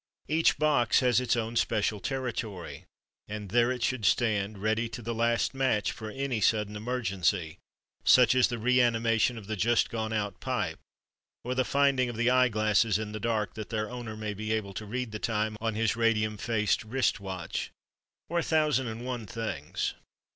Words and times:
Each 0.27 0.57
box 0.57 1.01
has 1.01 1.19
its 1.21 1.35
own 1.35 1.55
special 1.55 1.99
territory, 1.99 2.85
and 3.27 3.49
there 3.49 3.71
it 3.71 3.83
should 3.83 4.03
stand, 4.03 4.57
ready 4.57 4.89
to 4.89 4.99
the 5.03 5.13
last 5.13 5.53
match 5.53 5.91
for 5.91 6.09
any 6.09 6.41
sudden 6.41 6.75
emergency, 6.75 7.59
such 8.03 8.33
as 8.33 8.47
the 8.47 8.57
re 8.57 8.81
animation 8.81 9.37
of 9.37 9.45
the 9.45 9.55
just 9.55 9.91
gone 9.91 10.11
out 10.11 10.39
pipe, 10.39 10.79
or 11.43 11.53
the 11.53 11.63
finding 11.63 12.09
of 12.09 12.15
the 12.15 12.31
eyeglasses 12.31 12.97
in 12.97 13.11
the 13.11 13.19
dark 13.19 13.53
that 13.53 13.69
their 13.69 13.91
owner 13.91 14.17
may 14.17 14.33
be 14.33 14.51
able 14.53 14.73
to 14.73 14.87
read 14.87 15.11
the 15.11 15.19
time 15.19 15.55
on 15.61 15.75
his 15.75 15.95
radium 15.95 16.35
faced 16.35 16.83
wrist 16.83 17.19
watch, 17.19 17.69
or 18.27 18.39
a 18.39 18.41
thousand 18.41 18.87
and 18.87 19.05
one 19.05 19.27
things. 19.27 19.93